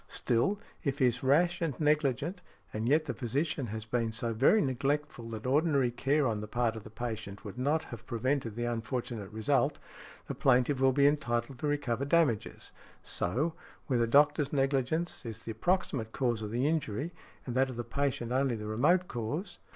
Still, 0.07 0.59
if 0.83 0.97
he 0.97 1.05
is 1.05 1.21
rash 1.21 1.61
and 1.61 1.79
negligent, 1.79 2.41
and 2.73 2.89
yet 2.89 3.05
the 3.05 3.13
|69| 3.13 3.17
physician 3.17 3.65
has 3.67 3.85
been 3.85 4.11
so 4.11 4.33
very 4.33 4.59
neglectful 4.59 5.29
that 5.29 5.45
ordinary 5.45 5.91
care 5.91 6.25
on 6.25 6.41
the 6.41 6.47
part 6.47 6.75
of 6.75 6.81
the 6.81 6.89
patient 6.89 7.45
would 7.45 7.59
not 7.59 7.83
have 7.83 8.07
prevented 8.07 8.55
the 8.55 8.65
unfortunate 8.65 9.29
result, 9.29 9.77
the 10.25 10.33
plaintiff 10.33 10.79
will 10.81 10.91
be 10.91 11.05
entitled 11.05 11.59
to 11.59 11.67
recover 11.67 12.03
damages. 12.03 12.71
So, 13.03 13.53
where 13.85 13.99
the 13.99 14.07
doctor's 14.07 14.51
negligence 14.51 15.23
is 15.23 15.43
the 15.43 15.53
proximate 15.53 16.13
cause 16.13 16.41
of 16.41 16.49
the 16.49 16.65
injury, 16.67 17.13
and 17.45 17.53
that 17.53 17.69
of 17.69 17.75
the 17.75 17.83
patient 17.83 18.31
only 18.31 18.55
the 18.55 18.65
remote 18.65 19.07
cause. 19.07 19.59